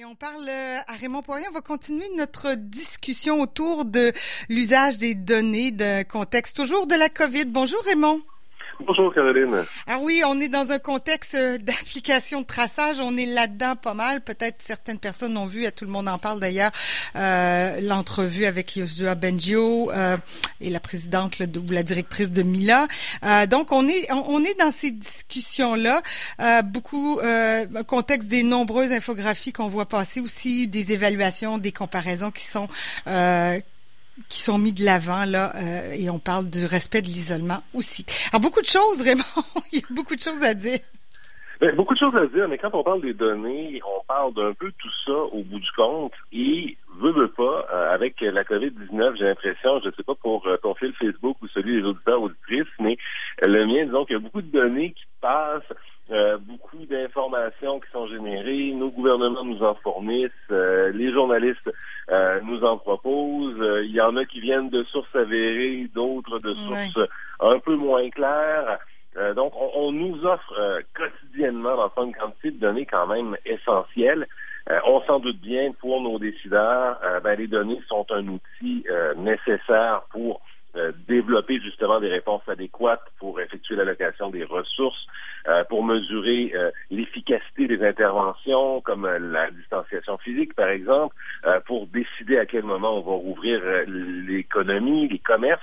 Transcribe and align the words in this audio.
Et 0.00 0.04
on 0.04 0.14
parle 0.14 0.48
euh, 0.48 0.78
à 0.86 0.92
Raymond 0.92 1.22
Poirier. 1.22 1.46
On 1.50 1.52
va 1.52 1.60
continuer 1.60 2.06
notre 2.16 2.54
discussion 2.54 3.40
autour 3.40 3.84
de 3.84 4.12
l'usage 4.48 4.96
des 4.96 5.16
données 5.16 5.72
de 5.72 6.04
contexte, 6.04 6.54
toujours 6.54 6.86
de 6.86 6.94
la 6.94 7.08
COVID. 7.08 7.46
Bonjour 7.46 7.82
Raymond. 7.82 8.22
Bonjour 8.86 9.12
Caroline. 9.12 9.64
Ah 9.86 9.98
oui, 10.00 10.22
on 10.26 10.40
est 10.40 10.48
dans 10.48 10.70
un 10.70 10.78
contexte 10.78 11.34
euh, 11.34 11.58
d'application 11.58 12.42
de 12.42 12.46
traçage. 12.46 13.00
On 13.00 13.16
est 13.16 13.26
là-dedans 13.26 13.74
pas 13.76 13.94
mal. 13.94 14.20
Peut-être 14.20 14.56
certaines 14.60 14.98
personnes 14.98 15.36
ont 15.36 15.46
vu, 15.46 15.64
et 15.64 15.72
tout 15.72 15.84
le 15.84 15.90
monde 15.90 16.08
en 16.08 16.18
parle 16.18 16.38
d'ailleurs, 16.38 16.70
euh, 17.16 17.80
l'entrevue 17.80 18.44
avec 18.44 18.76
Yosua 18.76 19.14
Bengio 19.14 19.90
euh, 19.90 20.16
et 20.60 20.70
la 20.70 20.80
présidente 20.80 21.40
ou 21.40 21.72
la 21.72 21.82
directrice 21.82 22.30
de 22.30 22.42
Mila. 22.42 22.86
Euh, 23.24 23.46
donc 23.46 23.72
on 23.72 23.88
est 23.88 24.10
on, 24.12 24.44
est 24.44 24.58
dans 24.60 24.70
ces 24.70 24.92
discussions-là. 24.92 26.02
Euh, 26.40 26.62
beaucoup 26.62 27.20
contexte 27.86 28.28
des 28.28 28.42
nombreuses 28.42 28.92
infographies 28.92 29.52
qu'on 29.52 29.68
voit 29.68 29.86
passer 29.86 30.20
aussi, 30.20 30.68
des 30.68 30.92
évaluations, 30.92 31.58
des 31.58 31.72
comparaisons 31.72 32.30
qui 32.30 32.44
sont 32.44 32.68
qui 34.28 34.38
sont 34.38 34.58
mis 34.58 34.72
de 34.72 34.84
l'avant 34.84 35.24
là 35.26 35.52
euh, 35.56 35.92
et 35.92 36.10
on 36.10 36.18
parle 36.18 36.48
du 36.50 36.66
respect 36.66 37.02
de 37.02 37.06
l'isolement 37.06 37.62
aussi. 37.74 38.04
Alors 38.30 38.40
beaucoup 38.40 38.60
de 38.60 38.66
choses, 38.66 39.02
Raymond, 39.02 39.22
il 39.72 39.80
y 39.80 39.82
a 39.82 39.86
beaucoup 39.90 40.14
de 40.14 40.20
choses 40.20 40.42
à 40.42 40.54
dire. 40.54 40.80
Bien, 41.60 41.74
beaucoup 41.74 41.94
de 41.94 41.98
choses 41.98 42.14
à 42.14 42.26
dire, 42.26 42.46
mais 42.48 42.56
quand 42.56 42.70
on 42.72 42.84
parle 42.84 43.00
des 43.00 43.14
données, 43.14 43.80
on 43.84 44.04
parle 44.06 44.32
d'un 44.34 44.52
peu 44.52 44.70
tout 44.78 44.90
ça 45.04 45.12
au 45.12 45.42
bout 45.42 45.58
du 45.58 45.72
compte 45.76 46.12
et 46.32 46.76
veut, 47.00 47.10
veut 47.10 47.32
pas, 47.32 47.66
euh, 47.72 47.94
avec 47.94 48.20
la 48.20 48.44
COVID-19, 48.44 49.16
j'ai 49.18 49.24
l'impression, 49.24 49.80
je 49.80 49.88
ne 49.88 49.92
sais 49.92 50.04
pas 50.04 50.14
pour 50.14 50.46
euh, 50.46 50.56
ton 50.58 50.74
fil 50.76 50.92
Facebook 50.92 51.36
ou 51.42 51.48
celui 51.48 51.80
des 51.80 51.88
auditeurs 51.88 52.22
auditrices, 52.22 52.72
mais 52.78 52.96
le 53.42 53.66
mien, 53.66 53.86
disons 53.86 54.04
qu'il 54.04 54.14
y 54.14 54.18
a 54.18 54.22
beaucoup 54.22 54.42
de 54.42 54.52
données 54.52 54.92
qui 54.92 55.04
passent 55.20 55.74
beaucoup 56.40 56.86
d'informations 56.86 57.80
qui 57.80 57.90
sont 57.90 58.06
générées, 58.06 58.72
nos 58.72 58.90
gouvernements 58.90 59.44
nous 59.44 59.62
en 59.62 59.74
fournissent, 59.76 60.30
euh, 60.50 60.90
les 60.92 61.12
journalistes 61.12 61.70
euh, 62.10 62.40
nous 62.42 62.64
en 62.64 62.78
proposent, 62.78 63.82
il 63.84 63.92
y 63.92 63.97
en 64.08 64.16
a 64.16 64.24
qui 64.24 64.40
viennent 64.40 64.70
de 64.70 64.84
sources 64.84 65.14
avérées, 65.14 65.88
d'autres 65.94 66.38
de 66.38 66.54
sources 66.54 66.98
un 67.40 67.58
peu 67.60 67.76
moins 67.76 68.08
claires. 68.10 68.78
donc, 69.36 69.52
on, 69.56 69.92
nous 69.92 70.24
offre 70.24 70.82
quotidiennement 70.94 71.76
dans 71.76 72.04
une 72.04 72.14
quantité 72.14 72.50
de 72.52 72.60
données 72.60 72.86
quand 72.86 73.06
même 73.06 73.36
essentielles. 73.44 74.26
on 74.86 75.00
s'en 75.06 75.18
doute 75.18 75.40
bien 75.40 75.72
pour 75.80 76.00
nos 76.00 76.18
décideurs, 76.18 76.98
ben, 77.22 77.38
les 77.38 77.46
données 77.46 77.80
sont 77.88 78.06
un 78.10 78.26
outil 78.28 78.84
nécessaire 79.16 80.02
pour 80.10 80.40
développer 81.06 81.60
justement 81.60 82.00
des 82.00 82.08
réponses 82.08 82.42
adéquates 82.48 83.02
pour 83.18 83.40
effectuer 83.40 83.76
l'allocation 83.76 84.30
des 84.30 84.44
ressources, 84.44 85.06
euh, 85.46 85.64
pour 85.64 85.84
mesurer 85.84 86.52
euh, 86.54 86.70
l'efficacité 86.90 87.66
des 87.66 87.82
interventions, 87.86 88.80
comme 88.80 89.04
euh, 89.04 89.18
la 89.18 89.50
distanciation 89.50 90.18
physique, 90.18 90.54
par 90.54 90.68
exemple, 90.68 91.14
pour 91.66 91.86
décider 91.86 92.38
à 92.38 92.46
quel 92.46 92.64
moment 92.64 92.98
on 92.98 93.00
va 93.00 93.12
rouvrir 93.12 93.60
l'économie, 93.86 95.08
les 95.08 95.18
commerces. 95.18 95.62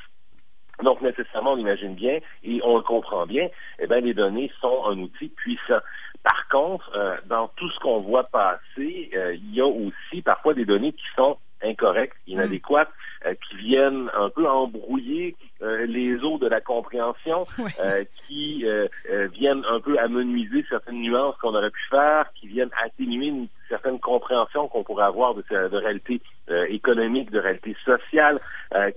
Donc, 0.81 1.01
nécessairement, 1.01 1.53
on 1.53 1.57
imagine 1.57 1.95
bien 1.95 2.19
et 2.43 2.59
on 2.63 2.77
le 2.77 2.83
comprend 2.83 3.25
bien, 3.25 3.47
eh 3.79 3.87
bien, 3.87 3.99
les 3.99 4.13
données 4.13 4.51
sont 4.61 4.85
un 4.85 4.97
outil 4.99 5.29
puissant. 5.29 5.79
Par 6.23 6.47
contre, 6.49 6.91
dans 7.27 7.49
tout 7.49 7.69
ce 7.69 7.79
qu'on 7.79 8.01
voit 8.01 8.23
passer, 8.23 9.09
il 9.33 9.53
y 9.53 9.61
a 9.61 9.65
aussi 9.65 10.21
parfois 10.21 10.53
des 10.53 10.65
données 10.65 10.93
qui 10.93 11.05
sont 11.15 11.37
incorrectes, 11.61 12.17
inadéquates, 12.27 12.89
euh, 12.89 12.91
qui 13.33 13.57
viennent 13.57 14.09
un 14.17 14.29
peu 14.29 14.47
embrouiller 14.47 15.35
euh, 15.61 15.85
les 15.85 16.15
eaux 16.25 16.37
de 16.37 16.47
la 16.47 16.61
compréhension, 16.61 17.45
euh, 17.83 18.03
qui 18.27 18.65
viennent 19.33 19.63
un 19.69 19.79
peu 19.79 19.97
amenuiser 19.99 20.65
certaines 20.69 21.01
nuances 21.01 21.35
qu'on 21.37 21.55
aurait 21.55 21.71
pu 21.71 21.81
faire, 21.89 22.25
qui 22.35 22.47
viennent 22.47 22.71
atténuer 22.83 23.27
une 23.27 23.47
certaine 23.69 23.99
compréhension 23.99 24.67
qu'on 24.67 24.83
pourrait 24.83 25.05
avoir 25.05 25.33
de, 25.33 25.43
de 25.49 25.77
réalité 25.77 26.21
économique, 26.69 27.31
de 27.31 27.39
réalité 27.39 27.75
sociale, 27.83 28.39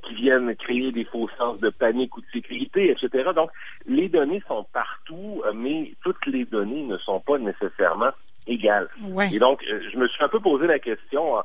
qui 0.03 0.15
viennent 0.15 0.55
créer 0.57 0.93
des 0.93 1.05
faux 1.05 1.29
sens 1.39 1.59
de 1.61 1.71
panique 1.71 2.17
ou 2.17 2.21
de 2.21 2.27
sécurité, 2.33 2.91
etc. 2.91 3.31
Donc, 3.35 3.51
les 3.87 4.09
données 4.09 4.43
sont 4.47 4.67
partout, 4.73 5.43
mais 5.55 5.93
toutes 6.03 6.27
les 6.27 6.45
données 6.45 6.83
ne 6.83 6.99
sont 6.99 7.21
pas 7.21 7.39
nécessairement 7.39 8.11
égales. 8.47 8.89
Et 9.33 9.39
donc, 9.39 9.63
je 9.67 9.97
me 9.97 10.07
suis 10.09 10.23
un 10.23 10.29
peu 10.29 10.41
posé 10.41 10.67
la 10.67 10.79
question 10.79 11.37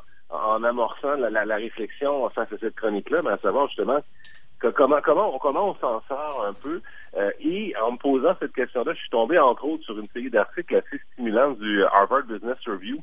en 0.44 0.64
amorçant 0.64 1.16
la, 1.16 1.46
la, 1.46 1.56
réflexion 1.56 2.30
face 2.30 2.52
à 2.52 2.58
cette 2.58 2.76
chronique-là, 2.76 3.22
mais 3.24 3.32
à 3.32 3.38
savoir 3.38 3.68
justement 3.68 4.00
comment 4.72 5.02
comment 5.02 5.36
on, 5.36 5.40
comment 5.40 5.70
on 5.70 5.76
s'en 5.76 6.02
sort 6.08 6.46
un 6.48 6.54
peu. 6.54 6.82
Euh, 7.18 7.32
et 7.40 7.74
en 7.82 7.94
me 7.94 7.98
posant 7.98 8.36
cette 8.40 8.54
question-là, 8.54 8.94
je 8.94 9.00
suis 9.00 9.10
tombé 9.10 9.38
entre 9.38 9.66
autres 9.66 9.84
sur 9.84 10.00
une 10.00 10.08
série 10.10 10.30
d'articles 10.30 10.76
assez 10.76 11.02
stimulants 11.12 11.52
du 11.52 11.84
Harvard 11.86 12.24
Business 12.24 12.58
Review 12.66 12.98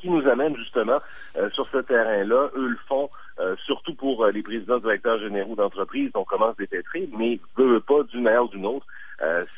qui 0.00 0.08
nous 0.08 0.28
amène 0.28 0.56
justement 0.56 0.98
euh, 1.36 1.50
sur 1.50 1.66
ce 1.68 1.78
terrain-là. 1.78 2.50
Eux 2.54 2.68
le 2.68 2.78
font 2.86 3.10
euh, 3.40 3.56
surtout 3.66 3.94
pour 3.94 4.24
les 4.26 4.42
présidents 4.42 4.78
directeurs 4.78 5.18
généraux 5.18 5.56
d'entreprises. 5.56 6.10
On 6.14 6.24
commence 6.24 6.56
d'étêtrer, 6.56 7.08
mais 7.18 7.40
veut 7.56 7.80
pas 7.80 8.04
d'une 8.04 8.22
manière 8.22 8.44
ou 8.44 8.48
d'une 8.48 8.66
autre, 8.66 8.86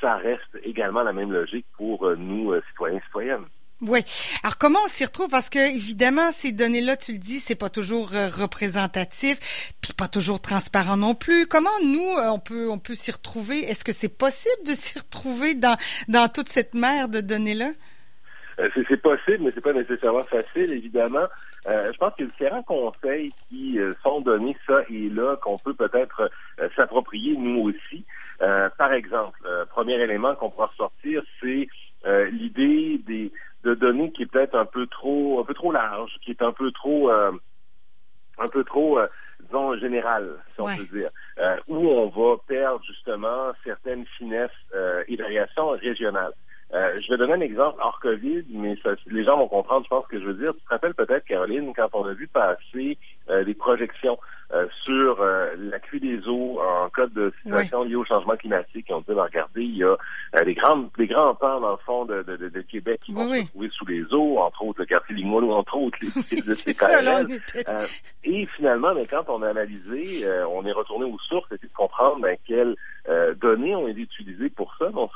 ça 0.01 0.17
reste 0.17 0.59
également 0.63 1.03
la 1.03 1.13
même 1.13 1.31
logique 1.31 1.67
pour 1.77 2.11
nous, 2.17 2.59
citoyens 2.71 2.97
et 2.97 3.03
citoyennes. 3.03 3.45
Oui. 3.83 4.01
Alors 4.43 4.59
comment 4.59 4.79
on 4.85 4.89
s'y 4.89 5.07
retrouve? 5.07 5.29
Parce 5.31 5.49
que 5.49 5.75
évidemment 5.75 6.33
ces 6.33 6.53
données-là, 6.53 6.97
tu 6.97 7.13
le 7.13 7.19
dis, 7.19 7.39
c'est 7.39 7.55
pas 7.55 7.71
toujours 7.71 8.15
euh, 8.15 8.29
représentatif, 8.29 9.73
puis 9.81 9.93
pas 9.97 10.07
toujours 10.07 10.41
transparent 10.41 10.99
non 10.99 11.15
plus. 11.15 11.47
Comment 11.47 11.71
nous 11.83 12.19
euh, 12.19 12.29
on 12.29 12.39
peut 12.39 12.69
on 12.71 12.79
peut 12.79 12.95
s'y 12.95 13.11
retrouver? 13.11 13.59
Est-ce 13.61 13.83
que 13.83 13.93
c'est 13.93 14.15
possible 14.15 14.67
de 14.67 14.73
s'y 14.73 14.99
retrouver 14.99 15.55
dans 15.55 15.77
dans 16.09 16.29
toute 16.29 16.49
cette 16.49 16.75
mer 16.75 17.09
de 17.09 17.23
données-là? 17.23 17.71
Euh, 18.59 18.69
c'est 18.87 19.01
possible, 19.01 19.45
mais 19.45 19.53
c'est 19.55 19.63
pas 19.63 19.73
nécessairement 19.73 20.25
facile, 20.25 20.73
évidemment. 20.73 21.27
je 21.65 21.97
pense 21.97 22.15
qu'il 22.17 22.27
y 22.27 22.29
a 22.29 22.33
différents 22.33 22.63
conseils 22.63 23.33
qui 23.49 23.79
sont 24.03 24.21
donnés 24.21 24.59
ça 24.67 24.83
et 24.91 25.09
là 25.09 25.37
qu'on 25.37 25.57
peut 25.57 25.73
peut-être 25.73 26.31
s'approprier 26.77 27.35
nous 27.39 27.71
aussi. 27.71 28.05
par 28.39 28.93
exemple, 28.93 29.41
premier 29.71 29.95
élément 29.95 30.35
qu'on 30.35 30.51
pourra 30.51 30.67
ressortir, 30.67 31.23
c'est 31.41 31.69
l'idée 32.31 33.01
des 33.07 33.33
de 33.65 33.75
données 33.75 34.11
qui 34.13 34.23
est 34.23 34.27
peut-être 34.27 34.55
un 34.55 34.65
peu 34.65 34.87
trop 34.87 35.41
un 35.41 35.45
peu 35.45 35.55
trop 35.55 35.73
large, 35.73 36.13
qui 36.25 36.31
est 36.31 36.43
un 36.43 36.53
peu 36.53 36.71
trop 36.73 37.11
euh, 37.11 37.33
un 38.39 38.49
peu 38.49 38.65
trop 38.65 38.99
euh, 38.99 39.07
disons 39.41 39.77
général, 39.79 40.37
si 40.55 40.61
on 40.61 40.67
peut 40.67 40.99
dire, 40.99 41.11
euh, 41.39 41.57
où 41.69 41.77
on 41.77 42.09
va 42.09 42.37
perdre 42.47 42.83
justement 42.85 43.53
certaines 43.65 44.05
finesses 44.19 44.51
et 45.09 45.17
variations 45.17 45.71
régionales. 45.71 46.33
Euh, 46.73 46.97
je 47.03 47.11
vais 47.11 47.19
donner 47.19 47.33
un 47.33 47.41
exemple 47.41 47.81
hors 47.83 47.99
COVID, 48.01 48.45
mais 48.51 48.77
ça, 48.83 48.91
les 49.07 49.25
gens 49.25 49.37
vont 49.37 49.49
comprendre, 49.49 49.85
je 49.85 49.89
pense, 49.89 50.05
ce 50.05 50.11
que 50.11 50.21
je 50.21 50.27
veux 50.27 50.35
dire. 50.35 50.55
Tu 50.55 50.61
te 50.61 50.69
rappelles 50.69 50.95
peut-être, 50.95 51.25
Caroline, 51.25 51.73
quand 51.75 51.89
on 51.95 52.05
a 52.05 52.13
vu 52.13 52.29
passer 52.29 52.97
euh, 53.29 53.43
des 53.43 53.55
projections 53.55 54.17
euh, 54.53 54.67
sur 54.85 55.21
la 55.21 55.79
cuve 55.81 56.01
des 56.01 56.29
eaux 56.29 56.61
en 56.61 56.89
cas 56.89 57.07
de 57.07 57.33
situation 57.41 57.85
liée 57.85 57.97
au 57.97 58.05
changement 58.05 58.37
climatique, 58.37 58.87
on 58.91 58.99
dit, 58.99 59.07
ben, 59.09 59.25
regardez, 59.25 59.65
il 59.65 59.77
y 59.79 59.85
a 59.85 59.97
des 60.45 60.55
grandes, 60.55 60.91
des 60.97 61.09
grands 61.09 61.35
pans 61.35 61.61
dans 61.61 61.73
le 61.73 61.77
fond 61.79 62.05
de, 62.05 62.23
de, 62.23 62.37
de, 62.37 62.61
Québec 62.61 63.01
qui 63.05 63.13
vont 63.13 63.33
se 63.33 63.47
trouver 63.47 63.69
sous 63.71 63.87
les 63.87 64.05
eaux, 64.13 64.39
entre 64.39 64.63
autres 64.63 64.81
le 64.81 64.87
quartier 64.87 65.15
Limoilou, 65.15 65.53
entre 65.53 65.77
autres 65.77 65.99
les 66.01 66.09
villes 66.23 66.47
de 66.47 66.55
ça, 66.55 67.03
Et 68.23 68.47
finalement, 68.47 68.95
mais 68.95 69.07
quand 69.07 69.25
on 69.29 69.43
a 69.43 69.49
analysé, 69.49 70.25
on 70.49 70.65
est 70.65 70.73
retourné 70.73 71.05
aux 71.05 71.19
sources 71.19 71.51
et 71.51 71.57
de 71.57 71.69
comprendre 71.75 72.21
ben, 72.21 72.37
quelles 72.47 72.77
données 73.41 73.75
ont 73.75 73.89
été 73.89 74.01
utilisées 74.01 74.51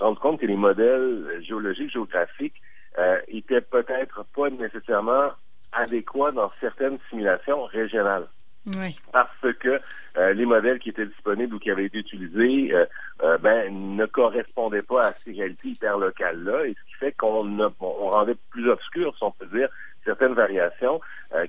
pour 0.04 0.12
ça. 0.12 0.12
On 0.12 0.14
se 0.14 0.20
rend 0.20 0.30
compte 0.30 0.40
que 0.40 0.46
les 0.46 0.56
modèles 0.56 1.42
géologique, 1.42 1.90
géographique, 1.90 2.54
euh, 2.98 3.18
était 3.28 3.60
peut-être 3.60 4.24
pas 4.34 4.50
nécessairement 4.50 5.30
adéquat 5.72 6.32
dans 6.32 6.50
certaines 6.60 6.98
simulations 7.10 7.64
régionales. 7.64 8.28
Oui. 8.66 8.98
Parce 9.12 9.52
que 9.60 9.80
euh, 10.16 10.32
les 10.32 10.46
modèles 10.46 10.78
qui 10.78 10.88
étaient 10.88 11.04
disponibles 11.04 11.54
ou 11.54 11.58
qui 11.58 11.70
avaient 11.70 11.84
été 11.84 11.98
utilisés 11.98 12.74
euh, 12.74 12.86
euh, 13.22 13.36
ben, 13.38 13.96
ne 13.96 14.06
correspondaient 14.06 14.82
pas 14.82 15.08
à 15.08 15.12
ces 15.12 15.32
réalités 15.32 15.68
hyper 15.68 15.98
locales-là, 15.98 16.66
et 16.66 16.74
ce 16.74 16.90
qui 16.90 16.94
fait 16.98 17.12
qu'on 17.12 17.58
on 17.80 18.08
rendait 18.08 18.36
plus 18.50 18.70
obscur, 18.70 19.14
si 19.16 19.24
on 19.24 19.32
peut 19.32 19.46
dire, 19.46 19.68
certaines 20.04 20.34
variations 20.34 21.00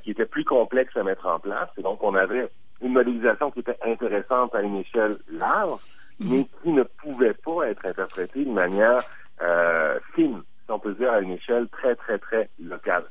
qui 0.03 0.11
étaient 0.11 0.25
plus 0.25 0.45
complexes 0.45 0.95
à 0.97 1.03
mettre 1.03 1.27
en 1.27 1.39
place. 1.39 1.69
Et 1.77 1.83
donc, 1.83 2.01
on 2.01 2.15
avait 2.15 2.49
une 2.81 2.93
modélisation 2.93 3.51
qui 3.51 3.59
était 3.59 3.77
intéressante 3.85 4.55
à 4.55 4.61
une 4.61 4.77
échelle 4.77 5.15
large. 5.29 5.79
Mais 6.19 6.47
qui 6.61 6.71
ne 6.71 6.83
pouvait 6.83 7.33
pas 7.33 7.69
être 7.69 7.85
interprétée 7.85 8.45
de 8.45 8.51
manière 8.51 9.03
euh, 9.41 9.99
fine, 10.13 10.41
si 10.65 10.71
on 10.71 10.79
peut 10.79 10.93
dire, 10.93 11.11
à 11.11 11.19
une 11.19 11.31
échelle 11.31 11.67
très, 11.69 11.95
très, 11.95 12.17
très 12.17 12.49
locale. 12.61 13.03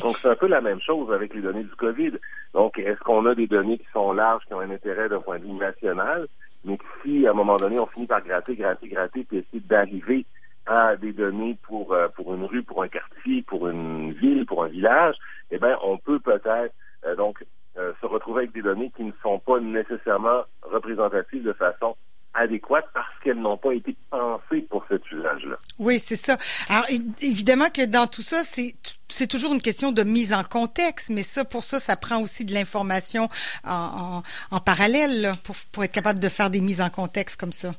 Donc, 0.00 0.16
c'est 0.16 0.28
un 0.28 0.36
peu 0.36 0.48
la 0.48 0.60
même 0.60 0.80
chose 0.80 1.12
avec 1.12 1.34
les 1.34 1.40
données 1.40 1.62
du 1.62 1.74
COVID. 1.76 2.12
Donc, 2.54 2.78
est-ce 2.78 2.98
qu'on 3.00 3.26
a 3.26 3.34
des 3.34 3.46
données 3.46 3.78
qui 3.78 3.86
sont 3.92 4.12
larges, 4.12 4.44
qui 4.46 4.54
ont 4.54 4.60
un 4.60 4.70
intérêt 4.70 5.08
d'un 5.08 5.20
point 5.20 5.38
de 5.38 5.44
vue 5.44 5.52
national, 5.52 6.26
mais 6.64 6.78
si, 7.02 7.26
à 7.26 7.30
un 7.30 7.34
moment 7.34 7.56
donné, 7.56 7.78
on 7.78 7.86
finit 7.86 8.06
par 8.06 8.22
gratter, 8.22 8.54
gratter, 8.54 8.88
gratter, 8.88 9.24
puis 9.24 9.38
essayer 9.38 9.60
d'arriver 9.60 10.26
à 10.66 10.96
des 10.96 11.12
données 11.12 11.58
pour, 11.62 11.92
euh, 11.92 12.08
pour 12.08 12.34
une 12.34 12.44
rue, 12.44 12.62
pour 12.62 12.82
un 12.82 12.88
quartier, 12.88 13.42
pour 13.42 13.68
une 13.68 14.12
ville, 14.12 14.46
pour 14.46 14.62
un 14.62 14.68
village, 14.68 15.16
eh 15.50 15.58
bien, 15.58 15.76
on 15.82 15.98
peut 15.98 16.20
peut-être 16.20 16.74
euh, 17.04 17.16
donc 17.16 17.44
euh, 17.76 17.92
se 18.00 18.06
retrouver 18.06 18.42
avec 18.42 18.52
des 18.52 18.62
données 18.62 18.92
qui 18.96 19.02
ne 19.02 19.12
sont 19.22 19.40
pas 19.40 19.58
nécessairement 19.58 20.42
représentatives 20.62 21.42
de 21.42 21.52
façon 21.52 21.96
adéquates 22.42 22.88
parce 22.94 23.18
qu'elles 23.22 23.40
n'ont 23.40 23.56
pas 23.56 23.72
été 23.72 23.96
pensées 24.10 24.66
pour 24.68 24.84
cet 24.88 25.10
usage-là. 25.10 25.56
Oui, 25.78 25.98
c'est 25.98 26.16
ça. 26.16 26.36
Alors 26.68 26.84
évidemment 27.20 27.70
que 27.74 27.84
dans 27.86 28.06
tout 28.06 28.22
ça, 28.22 28.44
c'est 28.44 28.74
c'est 29.08 29.26
toujours 29.26 29.52
une 29.52 29.60
question 29.60 29.92
de 29.92 30.02
mise 30.02 30.32
en 30.32 30.42
contexte, 30.42 31.10
mais 31.10 31.22
ça 31.22 31.44
pour 31.44 31.64
ça, 31.64 31.80
ça 31.80 31.96
prend 31.96 32.22
aussi 32.22 32.46
de 32.46 32.54
l'information 32.54 33.28
en, 33.66 34.22
en, 34.50 34.60
parallèle 34.60 35.32
pour 35.44 35.54
pour 35.72 35.84
être 35.84 35.92
capable 35.92 36.18
de 36.18 36.28
faire 36.28 36.50
des 36.50 36.60
mises 36.60 36.80
en 36.80 36.90
contexte 36.90 37.38
comme 37.38 37.52
ça. 37.52 37.72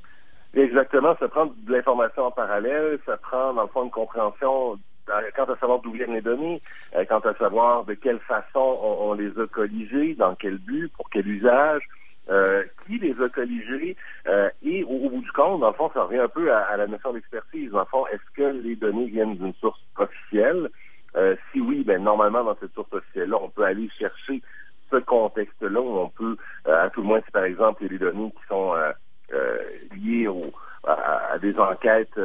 Exactement, 0.53 1.15
ça 1.19 1.27
prend 1.27 1.47
de 1.47 1.71
l'information 1.71 2.25
en 2.25 2.31
parallèle, 2.31 2.99
ça 3.05 3.17
prend 3.17 3.53
dans 3.53 3.63
le 3.63 3.67
fond 3.69 3.85
une 3.85 3.91
compréhension 3.91 4.77
quant 5.35 5.45
à 5.45 5.57
savoir 5.57 5.79
d'où 5.79 5.91
viennent 5.91 6.13
les 6.13 6.21
données, 6.21 6.61
euh, 6.95 7.05
quant 7.05 7.19
à 7.19 7.33
savoir 7.35 7.83
de 7.85 7.93
quelle 7.93 8.19
façon 8.19 8.77
on, 8.81 9.13
les 9.13 9.31
a 9.39 9.47
colligées, 9.47 10.15
dans 10.15 10.35
quel 10.35 10.57
but, 10.57 10.91
pour 10.93 11.09
quel 11.09 11.27
usage, 11.27 11.81
euh, 12.29 12.63
qui 12.85 12.99
les 12.99 13.15
a 13.21 13.29
colligées, 13.29 13.95
euh, 14.27 14.49
et 14.63 14.83
au, 14.83 15.09
bout 15.09 15.21
du 15.21 15.31
compte, 15.31 15.59
dans 15.59 15.67
le 15.67 15.73
fond, 15.73 15.91
ça 15.93 16.03
revient 16.03 16.19
un 16.19 16.27
peu 16.27 16.53
à, 16.53 16.75
la 16.77 16.87
notion 16.87 17.13
d'expertise. 17.13 17.71
Dans 17.71 17.79
le 17.79 17.85
fond, 17.85 18.05
est-ce 18.07 18.35
que 18.35 18.61
les 18.63 18.75
données 18.75 19.07
viennent 19.07 19.35
d'une 19.35 19.53
source 19.55 19.79
officielle? 19.97 20.69
si 21.51 21.61
oui, 21.61 21.83
ben 21.83 22.03
normalement, 22.03 22.43
dans 22.43 22.57
cette 22.59 22.73
source 22.73 22.91
officielle-là, 22.91 23.37
on 23.39 23.49
peut 23.49 23.65
aller 23.65 23.87
chercher 23.99 24.41
ce 24.89 24.95
contexte-là 24.95 25.79
où 25.79 25.99
on 25.99 26.09
peut, 26.09 26.35
à 26.65 26.89
tout 26.89 27.01
le 27.01 27.07
moins, 27.07 27.21
si 27.23 27.29
par 27.29 27.43
exemple, 27.43 27.83
il 27.83 27.91
y 27.91 27.95
a 27.95 27.99
des 27.99 28.05
données 28.05 28.31
qui 28.31 28.47
sont 28.47 28.73
liées 29.95 30.27
au, 30.27 30.41
à, 30.83 31.37
des 31.37 31.59
enquêtes 31.59 32.17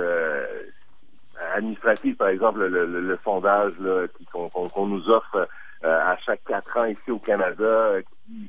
administrative, 1.55 2.17
par 2.17 2.29
exemple, 2.29 2.65
le, 2.65 3.19
sondage 3.23 3.75
qu'on 4.33 4.87
nous 4.87 5.11
offre 5.11 5.47
euh, 5.85 6.01
à 6.01 6.17
chaque 6.19 6.43
quatre 6.45 6.77
ans 6.77 6.87
ici 6.87 7.11
au 7.11 7.21
Canada, 7.21 7.63
euh, 7.63 8.03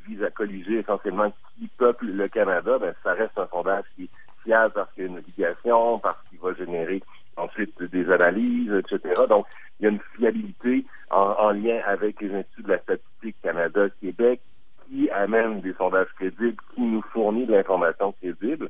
vise 0.10 0.24
à 0.24 0.30
colliger 0.30 0.80
essentiellement 0.80 1.32
qui 1.58 1.68
peuple 1.78 2.08
le 2.08 2.28
Canada, 2.28 2.78
ben, 2.80 2.94
ça 3.04 3.14
reste 3.14 3.38
un 3.38 3.48
sondage 3.48 3.86
qui 3.96 4.04
est 4.06 4.10
fiable 4.44 4.74
parce 4.74 4.92
qu'il 4.94 5.04
y 5.04 5.08
a 5.08 5.10
une 5.10 5.18
obligation, 5.18 6.00
parce 6.00 6.18
qu'il 6.30 6.40
va 6.40 6.54
générer 6.54 7.02
ensuite 7.38 7.82
des 7.84 8.12
analyses, 8.12 8.74
etc. 8.74 9.22
Donc, 9.30 9.46
il 9.80 9.84
y 9.84 9.86
a 9.88 9.92
une 9.92 10.00
fiabilité 10.18 10.86
en, 11.10 11.52
lien 11.52 11.80
avec 11.86 12.22
les 12.22 12.34
instituts 12.34 12.64
de 12.64 12.70
la 12.70 12.80
statistique 12.80 13.36
Canada-Québec 13.42 14.42
qui 14.88 15.10
amène 15.12 15.62
des 15.62 15.74
sondages 15.74 16.12
crédibles, 16.16 16.58
qui 16.74 16.82
nous 16.82 17.02
fournit 17.14 17.46
de 17.46 17.54
l'information 17.54 18.12
crédible. 18.14 18.70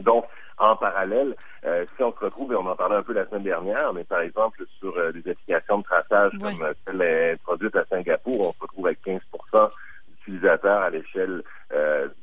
Donc, 0.00 0.24
en 0.58 0.74
parallèle, 0.76 1.36
euh, 1.64 1.84
si 1.96 2.02
on 2.02 2.12
se 2.12 2.18
retrouve, 2.18 2.52
et 2.52 2.56
on 2.56 2.66
en 2.66 2.74
parlait 2.74 2.96
un 2.96 3.02
peu 3.02 3.12
la 3.12 3.26
semaine 3.26 3.42
dernière, 3.42 3.92
mais 3.92 4.04
par 4.04 4.20
exemple 4.20 4.64
sur 4.78 4.96
euh, 4.96 5.12
des 5.12 5.30
applications 5.30 5.78
de 5.78 5.82
traçage 5.82 6.32
comme 6.40 6.72
celle 6.86 7.32
introduite 7.34 7.76
à 7.76 7.84
Singapour, 7.84 8.48
on 8.48 8.52
se 8.52 8.60
retrouve 8.60 8.86
avec 8.86 9.02
15 9.02 9.20
l'échelle 10.98 11.42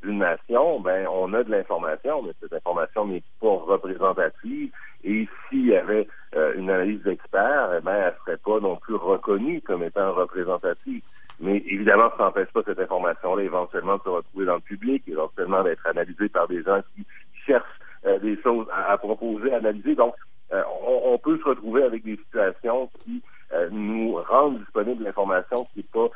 d'une 0.01 0.19
nation, 0.19 0.79
ben 0.79 1.05
on 1.07 1.33
a 1.33 1.43
de 1.43 1.51
l'information, 1.51 2.21
mais 2.21 2.31
cette 2.39 2.53
information 2.53 3.05
n'est 3.07 3.23
pas 3.41 3.55
représentative. 3.55 4.71
Et 5.03 5.27
s'il 5.49 5.67
y 5.67 5.75
avait 5.75 6.07
une 6.55 6.69
analyse 6.69 7.03
d'experts, 7.03 7.71
eh 7.77 7.81
ben 7.81 7.93
elle 7.93 8.15
serait 8.25 8.37
pas 8.37 8.59
non 8.59 8.77
plus 8.77 8.95
reconnue 8.95 9.61
comme 9.61 9.83
étant 9.83 10.11
représentative. 10.11 11.01
Mais 11.39 11.57
évidemment, 11.67 12.09
ça 12.17 12.23
n'empêche 12.23 12.51
pas 12.53 12.61
cette 12.65 12.79
information-là 12.79 13.43
éventuellement 13.43 13.97
de 13.97 14.03
se 14.03 14.09
retrouver 14.09 14.45
dans 14.45 14.55
le 14.55 14.61
public, 14.61 15.03
éventuellement 15.07 15.63
d'être 15.63 15.85
analysée 15.85 16.29
par 16.29 16.47
des 16.47 16.63
gens 16.63 16.81
qui 16.95 17.05
cherchent 17.45 17.79
euh, 18.05 18.19
des 18.19 18.37
choses 18.41 18.67
à, 18.73 18.97
proposer, 18.97 19.53
à 19.53 19.57
analyser. 19.57 19.95
Donc, 19.95 20.13
euh, 20.53 20.61
on, 20.85 21.17
peut 21.17 21.37
se 21.37 21.43
retrouver 21.43 21.83
avec 21.83 22.03
des 22.03 22.17
situations 22.17 22.89
qui 22.99 23.21
euh, 23.53 23.69
nous 23.71 24.15
rendent 24.27 24.59
disponible 24.59 25.03
l'information 25.03 25.63
qui 25.73 25.79
est 25.79 25.91
pas 25.91 26.09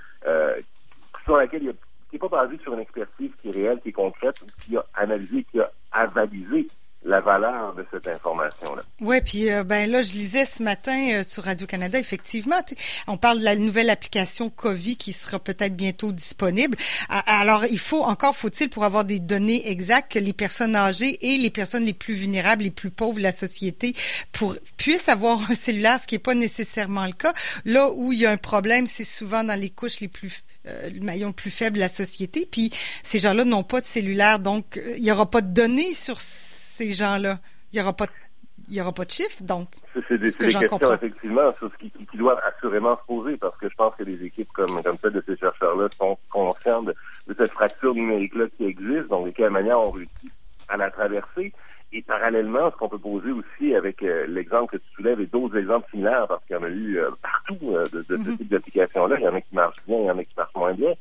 sur 1.23 1.37
laquelle 1.37 1.63
il 1.63 1.67
y 1.67 1.69
a, 1.69 1.73
basée 2.37 2.59
sur 2.61 2.73
une 2.73 2.79
expertise 2.79 3.31
qui 3.41 3.49
est 3.49 3.51
réelle, 3.51 3.79
qui 3.81 3.89
est 3.89 3.93
concrète, 3.93 4.35
qui 4.63 4.77
a 4.77 4.85
analysé, 4.93 5.43
qui 5.43 5.59
a 5.59 5.71
avalisé 5.91 6.67
la 7.03 7.19
valeur 7.19 7.73
cette 8.03 8.15
information-là. 8.15 8.83
Oui, 9.01 9.21
puis 9.21 9.51
euh, 9.51 9.63
ben 9.63 9.89
là, 9.89 10.01
je 10.01 10.13
lisais 10.13 10.45
ce 10.45 10.63
matin 10.63 11.09
euh, 11.11 11.23
sur 11.23 11.43
Radio-Canada, 11.43 11.99
effectivement, 11.99 12.57
on 13.07 13.17
parle 13.17 13.39
de 13.39 13.43
la 13.43 13.55
nouvelle 13.55 13.89
application 13.89 14.49
COVID 14.49 14.95
qui 14.95 15.13
sera 15.13 15.39
peut-être 15.39 15.75
bientôt 15.75 16.11
disponible. 16.11 16.77
Alors, 17.09 17.65
il 17.65 17.79
faut, 17.79 18.03
encore 18.03 18.35
faut-il, 18.35 18.69
pour 18.69 18.83
avoir 18.83 19.05
des 19.05 19.19
données 19.19 19.69
exactes, 19.69 20.13
que 20.13 20.19
les 20.19 20.33
personnes 20.33 20.75
âgées 20.75 21.17
et 21.21 21.37
les 21.37 21.49
personnes 21.49 21.85
les 21.85 21.93
plus 21.93 22.13
vulnérables, 22.13 22.63
les 22.63 22.71
plus 22.71 22.91
pauvres 22.91 23.17
de 23.17 23.23
la 23.23 23.31
société 23.31 23.93
pour, 24.31 24.55
puissent 24.77 25.09
avoir 25.09 25.49
un 25.49 25.55
cellulaire, 25.55 25.99
ce 25.99 26.07
qui 26.07 26.15
n'est 26.15 26.19
pas 26.19 26.35
nécessairement 26.35 27.05
le 27.05 27.13
cas. 27.13 27.33
Là 27.65 27.89
où 27.91 28.13
il 28.13 28.19
y 28.19 28.25
a 28.25 28.31
un 28.31 28.37
problème, 28.37 28.87
c'est 28.87 29.05
souvent 29.05 29.43
dans 29.43 29.59
les 29.59 29.69
couches 29.69 29.99
les 29.99 30.07
plus, 30.07 30.43
euh, 30.67 30.89
le 30.89 31.01
maillon 31.01 31.27
le 31.27 31.33
plus 31.33 31.51
faible 31.51 31.75
de 31.75 31.81
la 31.81 31.89
société. 31.89 32.47
Puis, 32.49 32.71
ces 33.03 33.19
gens-là 33.19 33.43
n'ont 33.43 33.63
pas 33.63 33.81
de 33.81 33.85
cellulaire, 33.85 34.39
donc 34.39 34.79
il 34.95 35.03
n'y 35.03 35.11
aura 35.11 35.29
pas 35.29 35.41
de 35.41 35.53
données 35.53 35.93
sur 35.93 36.19
ces 36.19 36.91
gens-là. 36.91 37.39
Il 37.71 37.75
n'y 37.75 37.81
aura 37.81 37.93
pas 37.93 38.07
il 38.69 38.75
y 38.75 38.81
aura 38.81 38.91
pas 38.91 39.05
de 39.05 39.11
chiffres, 39.11 39.43
donc. 39.43 39.69
C'est 40.07 40.17
des, 40.17 40.31
questions, 40.31 40.93
effectivement, 40.93 41.51
sur 41.53 41.71
ce 41.71 41.77
qui, 41.77 41.89
qui, 41.89 42.17
doivent 42.17 42.41
assurément 42.45 42.95
se 42.97 43.05
poser, 43.05 43.37
parce 43.37 43.55
que 43.57 43.69
je 43.69 43.75
pense 43.75 43.95
que 43.95 44.03
les 44.03 44.23
équipes 44.23 44.51
comme, 44.51 44.81
comme 44.83 44.97
celle 44.97 45.13
de 45.13 45.23
ces 45.25 45.37
chercheurs-là 45.37 45.87
sont 45.97 46.17
conscientes 46.29 46.87
de, 46.87 46.95
cette 47.37 47.51
fracture 47.51 47.93
numérique-là 47.93 48.45
qui 48.57 48.65
existe, 48.65 49.07
donc 49.07 49.27
de 49.27 49.31
quelle 49.31 49.51
manière 49.51 49.79
on 49.79 49.91
réussit 49.91 50.31
à 50.67 50.77
la 50.77 50.91
traverser. 50.91 51.53
Et 51.93 52.01
parallèlement, 52.01 52.69
ce 52.71 52.75
qu'on 52.75 52.89
peut 52.89 52.97
poser 52.97 53.31
aussi 53.31 53.73
avec 53.73 54.03
euh, 54.03 54.25
l'exemple 54.27 54.77
que 54.77 54.83
tu 54.83 54.89
soulèves 54.95 55.21
et 55.21 55.27
d'autres 55.27 55.55
exemples 55.57 55.89
similaires, 55.89 56.27
parce 56.27 56.43
qu'il 56.45 56.57
y 56.57 56.59
en 56.59 56.63
a 56.63 56.69
eu 56.69 56.97
euh, 56.99 57.09
partout 57.21 57.71
euh, 57.71 57.85
de, 57.93 57.99
de, 57.99 58.03
ce 58.03 58.13
mm-hmm. 58.13 58.37
type 58.37 58.49
d'application-là. 58.49 59.15
Il 59.19 59.23
y 59.23 59.27
en 59.29 59.35
a 59.35 59.41
qui 59.41 59.55
marchent 59.55 59.83
bien, 59.87 59.97
il 59.97 60.05
y 60.05 60.11
en 60.11 60.17
a 60.17 60.23
qui 60.23 60.35
marchent 60.35 60.55
moins 60.55 60.73
bien. 60.73 60.93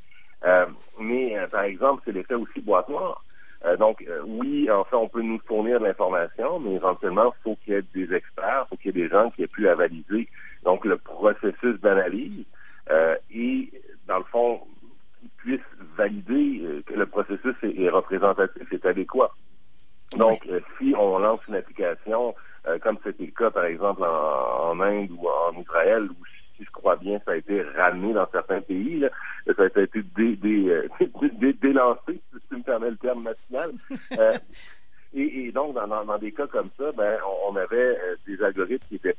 mais 1.01 1.37
par 1.51 1.65
exemple, 1.65 2.03
c'est 2.05 2.13
l'effet 2.13 2.35
aussi 2.35 2.61
boîte 2.61 2.89
noire. 2.89 3.25
Euh, 3.67 3.77
donc, 3.77 4.05
euh, 4.09 4.21
oui, 4.25 4.71
en 4.71 4.85
fait, 4.85 4.97
on 4.97 5.09
peut 5.09 5.23
nous 5.23 5.41
fournir 5.47 5.81
de 5.81 5.87
l'information, 5.87 6.61
mais 6.61 6.75
éventuellement, 6.75 7.33
il 7.39 7.43
faut 7.43 7.57
qu'il 7.65 7.75
y 7.75 7.77
ait 7.77 7.83
des 7.95 8.15
experts, 8.15 8.65
il 8.65 8.69
faut 8.69 8.77
qu'il 8.77 8.97
y 8.97 9.01
ait 9.01 9.05
des 9.05 9.09
gens 9.09 9.31
qui 9.31 9.43
aient 9.43 9.49
pu 9.49 9.69
avaliser 9.69 10.29
donc 10.63 10.85
le 10.85 10.97
processus 10.97 11.81
d'analyse 11.81 12.45
euh, 12.91 13.17
et, 13.35 13.71
dans 14.07 14.19
le 14.19 14.25
fond, 14.25 14.61
qui 15.21 15.29
puissent 15.39 15.61
valider 15.97 16.83
que 16.87 16.95
le 16.95 17.07
processus 17.07 17.55
est, 17.63 17.89
représentatif, 17.89 18.73
est 18.73 18.87
adéquat. 18.87 19.33
Donc, 20.17 20.47
si 20.79 20.95
on 20.97 21.19
lance 21.19 21.41
une 21.49 21.57
application, 21.57 22.35
comme 22.83 22.99
c'était 23.03 23.27
le 23.27 23.33
cas, 23.33 23.51
par 23.51 23.65
exemple, 23.65 24.05
en, 24.05 24.71
en 24.71 24.81
Inde 24.81 25.11
ou 25.11 25.27
en 25.29 25.61
Israël, 25.61 26.05
où 26.05 26.25
si 26.57 26.65
je 26.65 26.71
crois 26.71 26.97
bien, 26.97 27.21
ça 27.25 27.33
a 27.33 27.37
été 27.37 27.63
ramené 27.63 28.13
dans 28.13 28.29
certains 28.31 28.61
pays. 28.61 28.99
Là. 28.99 29.09
Ça 29.47 29.63
a 29.63 29.81
été 29.81 30.03
dé, 30.17 30.37
dé, 30.37 30.69
euh, 30.69 30.89
dé, 31.33 31.53
délancé, 31.53 32.21
si 32.33 32.49
tu 32.49 32.57
me 32.57 32.63
permets 32.63 32.91
le 32.91 32.97
terme 32.97 33.23
national. 33.23 33.71
Euh, 34.19 34.33
et, 35.15 35.47
et, 35.47 35.53
donc, 35.53 35.75
dans, 35.75 35.87
dans, 35.87 36.19
des 36.19 36.33
cas 36.33 36.47
comme 36.47 36.71
ça, 36.77 36.93
ben, 36.93 37.19
on, 37.49 37.57
avait 37.57 37.77
euh, 37.77 38.17
des 38.27 38.43
algorithmes 38.43 38.87
qui 38.89 38.97
étaient 38.97 39.17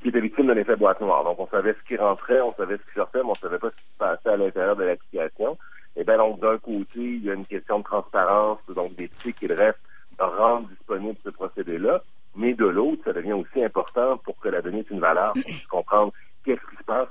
qui, 0.00 0.08
étaient 0.08 0.20
victimes 0.20 0.46
de 0.46 0.52
l'effet 0.52 0.76
boîte 0.76 1.00
noire. 1.00 1.24
Donc, 1.24 1.38
on 1.38 1.46
savait 1.46 1.74
ce 1.74 1.86
qui 1.86 1.96
rentrait, 1.96 2.40
on 2.40 2.54
savait 2.54 2.76
ce 2.78 2.82
qui 2.82 2.94
sortait, 2.94 3.22
mais 3.22 3.30
on 3.30 3.34
savait 3.34 3.58
pas 3.58 3.70
ce 3.70 3.76
qui 3.76 3.92
se 3.92 3.98
passait 3.98 4.30
à 4.30 4.36
l'intérieur 4.36 4.76
de 4.76 4.84
l'application. 4.84 5.58
Et 5.96 6.04
bien, 6.04 6.16
donc, 6.16 6.40
d'un 6.40 6.58
côté, 6.58 7.00
il 7.00 7.24
y 7.24 7.30
a 7.30 7.34
une 7.34 7.46
question 7.46 7.80
de 7.80 7.84
transparence, 7.84 8.60
donc 8.74 8.94
d'éthique 8.94 9.42
et 9.42 9.48
de 9.48 9.54
reste, 9.54 9.80
de 10.18 10.24
rendre 10.24 10.68
disponible 10.68 11.18
ce 11.24 11.30
procédé-là. 11.30 12.02
Mais 12.36 12.54
de 12.54 12.66
l'autre, 12.66 13.02
ça 13.04 13.12
devient 13.12 13.32
aussi 13.32 13.62
important 13.62 14.16
pour 14.18 14.38
que 14.38 14.48
la 14.48 14.62
donnée 14.62 14.80
ait 14.80 14.86
une 14.90 15.00
valeur, 15.00 15.32
pour 15.32 15.80
comprendre 15.80 16.12
qu'est-ce 16.44 16.70
qui 16.70 16.76
se 16.76 16.84
passe, 16.84 17.08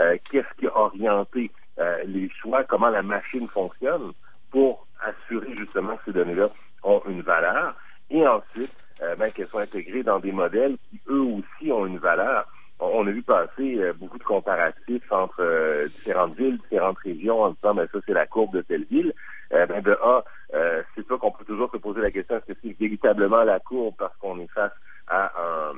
euh, 0.00 0.16
qu'est-ce 0.30 0.58
qui 0.58 0.66
a 0.66 0.76
orienté 0.76 1.50
euh, 1.78 2.02
les 2.06 2.28
choix, 2.28 2.64
comment 2.64 2.90
la 2.90 3.02
machine 3.02 3.48
fonctionne 3.48 4.12
pour 4.50 4.86
assurer 5.00 5.54
justement 5.56 5.96
que 5.96 6.04
ces 6.06 6.12
données-là 6.12 6.48
ont 6.82 7.02
une 7.08 7.22
valeur 7.22 7.74
et 8.10 8.26
ensuite 8.26 8.74
euh, 9.02 9.14
ben, 9.16 9.30
qu'elles 9.30 9.46
soient 9.46 9.62
intégrées 9.62 10.02
dans 10.02 10.18
des 10.18 10.32
modèles 10.32 10.76
qui 10.90 11.00
eux 11.08 11.20
aussi 11.20 11.72
ont 11.72 11.86
une 11.86 11.98
valeur. 11.98 12.46
On, 12.78 13.06
a 13.06 13.10
vu 13.10 13.22
passer 13.22 13.92
beaucoup 13.94 14.18
de 14.18 14.24
comparatifs 14.24 15.12
entre 15.12 15.84
différentes 15.86 16.34
villes, 16.34 16.58
différentes 16.58 16.98
régions 16.98 17.42
en 17.42 17.50
disant 17.50 17.74
ben 17.76 17.86
ça 17.92 17.98
c'est 18.04 18.12
la 18.12 18.26
courbe 18.26 18.56
de 18.56 18.62
telle 18.62 18.84
ville. 18.90 19.14
ben 19.52 19.80
de 19.82 19.92
A, 20.02 20.24
c'est 20.92 21.06
sûr 21.06 21.16
qu'on 21.20 21.30
peut 21.30 21.44
toujours 21.44 21.70
se 21.70 21.76
poser 21.76 22.00
la 22.00 22.10
question 22.10 22.38
est-ce 22.38 22.52
que 22.52 22.58
c'est 22.60 22.76
véritablement 22.80 23.44
la 23.44 23.60
courbe 23.60 23.94
parce 23.96 24.16
qu'on 24.16 24.40
est 24.40 24.50
face 24.50 24.72
à 25.06 25.26
un, 25.26 25.74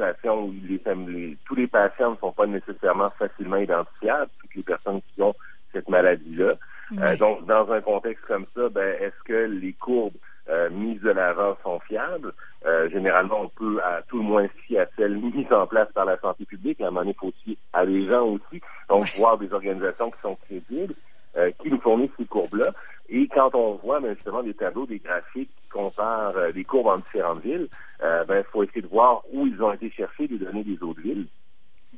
situation 0.00 0.44
où 0.44 0.54
les, 0.66 1.36
tous 1.44 1.54
les 1.54 1.66
patients 1.66 2.12
ne 2.12 2.16
sont 2.16 2.32
pas 2.32 2.46
nécessairement 2.46 3.08
facilement 3.18 3.56
identifiables, 3.56 4.30
toutes 4.40 4.54
les 4.54 4.62
personnes 4.62 5.00
qui 5.14 5.22
ont 5.22 5.34
cette 5.72 5.88
maladie-là. 5.88 6.54
Euh, 6.98 7.16
donc, 7.16 7.46
dans 7.46 7.70
un 7.70 7.80
contexte 7.80 8.24
comme 8.26 8.44
ça, 8.54 8.68
ben, 8.68 8.96
est-ce 9.00 9.22
que 9.24 9.46
les 9.46 9.72
courbes 9.74 10.16
euh, 10.48 10.68
mises 10.70 11.00
de 11.00 11.10
l'avant 11.10 11.56
sont 11.62 11.78
fiables? 11.80 12.32
Euh, 12.66 12.90
généralement, 12.90 13.42
on 13.42 13.48
peut 13.48 13.80
à 13.82 14.02
tout 14.02 14.18
le 14.18 14.24
moins 14.24 14.48
fier 14.66 14.80
à 14.80 14.86
celles 14.96 15.16
mises 15.34 15.52
en 15.52 15.66
place 15.66 15.88
par 15.92 16.04
la 16.04 16.18
santé 16.18 16.44
publique. 16.44 16.80
À 16.80 16.88
un 16.88 16.90
moment 16.90 17.00
donné, 17.00 17.14
il 17.16 17.20
faut 17.20 17.28
aussi 17.28 17.58
à 17.72 17.84
les 17.84 18.10
gens 18.10 18.24
aussi. 18.26 18.60
Donc, 18.88 19.06
voir 19.16 19.38
des 19.38 19.52
organisations 19.54 20.10
qui 20.10 20.20
sont 20.20 20.36
crédibles, 20.46 20.94
qui 21.62 21.70
nous 21.70 21.80
fournissent 21.80 22.10
ces 22.18 22.26
courbes-là. 22.26 22.72
Et 23.12 23.26
quand 23.26 23.54
on 23.56 23.74
voit 23.74 23.98
ben, 23.98 24.14
justement 24.14 24.42
des 24.42 24.54
tableaux, 24.54 24.86
des 24.86 25.00
graphiques 25.00 25.50
qui 25.62 25.68
comparent 25.68 26.36
euh, 26.36 26.52
des 26.52 26.62
courbes 26.62 26.86
en 26.86 26.98
différentes 26.98 27.40
villes, 27.40 27.66
euh, 28.02 28.24
ben, 28.24 28.38
il 28.38 28.50
faut 28.52 28.62
essayer 28.62 28.82
de 28.82 28.86
voir 28.86 29.22
où 29.32 29.48
ils 29.48 29.60
ont 29.60 29.72
été 29.72 29.90
cherchés 29.90 30.28
les 30.28 30.38
données 30.38 30.62
des 30.62 30.80
autres 30.80 31.00
villes. 31.00 31.26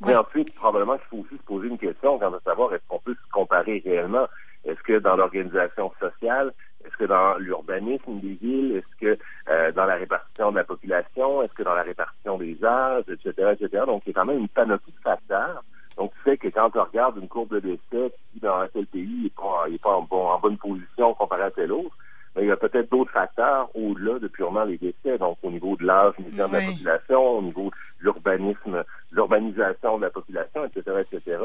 Mais 0.04 0.16
ensuite, 0.16 0.54
probablement 0.54 0.96
qu'il 0.96 1.06
faut 1.08 1.18
aussi 1.18 1.36
se 1.36 1.42
poser 1.42 1.68
une 1.68 1.78
question 1.78 2.18
quant 2.18 2.32
à 2.32 2.40
savoir 2.40 2.72
est-ce 2.72 2.82
qu'on 2.88 2.98
peut 2.98 3.14
se 3.14 3.30
comparer 3.30 3.82
réellement. 3.84 4.26
Est-ce 4.64 4.82
que 4.82 4.98
dans 4.98 5.16
l'organisation 5.16 5.92
sociale, 6.00 6.54
est-ce 6.80 6.88
Est-ce 6.88 6.96
que 6.96 7.04
dans 7.04 7.36
l'urbanisme 7.36 8.18
des 8.18 8.32
villes, 8.32 8.76
est-ce 8.76 8.96
que 8.96 9.22
euh, 9.50 9.70
dans 9.72 9.84
la 9.84 9.96
répartition 9.96 10.50
de 10.50 10.56
la 10.56 10.64
population, 10.64 11.42
est-ce 11.42 11.52
que 11.52 11.62
dans 11.62 11.74
la 11.74 11.82
répartition 11.82 12.38
des 12.38 12.64
âges, 12.64 13.04
etc., 13.08 13.52
etc. 13.52 13.84
Donc, 13.86 14.02
il 14.06 14.08
y 14.08 14.12
a 14.12 14.14
quand 14.14 14.24
même 14.24 14.38
une 14.38 14.48
panoplie 14.48 14.92
de 14.92 15.00
facteurs. 15.02 15.62
Donc, 16.02 16.12
tu 16.14 16.30
sais 16.30 16.36
que 16.36 16.48
quand 16.48 16.68
tu 16.70 16.80
regardes 16.80 17.16
une 17.18 17.28
courbe 17.28 17.54
de 17.54 17.60
décès, 17.60 18.12
qui 18.32 18.40
dans 18.40 18.66
tel 18.72 18.86
pays 18.86 19.22
n'est 19.22 19.30
pas, 19.30 19.66
il 19.68 19.76
est 19.76 19.82
pas 19.82 19.94
en, 19.94 20.02
bon, 20.02 20.26
en 20.26 20.40
bonne 20.40 20.58
position 20.58 21.14
comparé 21.14 21.44
à 21.44 21.52
tel 21.52 21.70
autre, 21.70 21.96
mais 22.34 22.42
il 22.42 22.48
y 22.48 22.50
a 22.50 22.56
peut-être 22.56 22.90
d'autres 22.90 23.12
facteurs 23.12 23.70
au-delà 23.76 24.18
de 24.18 24.26
purement 24.26 24.64
les 24.64 24.78
décès, 24.78 25.16
donc 25.18 25.38
au 25.44 25.50
niveau 25.52 25.76
de 25.76 25.86
l'âge 25.86 26.14
médian 26.18 26.48
de 26.48 26.54
la 26.54 26.60
population, 26.62 27.38
au 27.38 27.42
niveau 27.42 27.70
de 27.70 28.04
l'urbanisme, 28.04 28.82
l'urbanisation 29.12 29.98
de 29.98 30.02
la 30.02 30.10
population, 30.10 30.64
etc., 30.64 31.02
etc. 31.02 31.38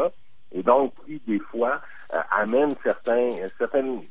Et 0.54 0.64
donc, 0.64 0.92
qui, 1.06 1.22
des 1.28 1.38
fois, 1.38 1.80
euh, 2.16 2.20
amène 2.32 2.72
certains, 2.82 3.30
certaines, 3.60 4.02